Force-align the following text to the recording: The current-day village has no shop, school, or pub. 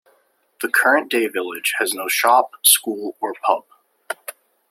The 0.63 0.67
current-day 0.67 1.27
village 1.27 1.75
has 1.77 1.93
no 1.93 2.07
shop, 2.07 2.53
school, 2.65 3.15
or 3.19 3.35
pub. 3.45 3.65